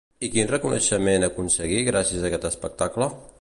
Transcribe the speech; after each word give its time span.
I 0.27 0.27
quin 0.35 0.47
reconeixement 0.51 1.25
aconseguí 1.27 1.79
gràcies 1.91 2.25
a 2.27 2.29
aquest 2.31 2.49
espectacle? 2.51 3.13